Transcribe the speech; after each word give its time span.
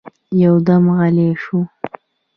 يودم 0.41 0.83
غلی 0.97 1.27
شو. 1.43 1.57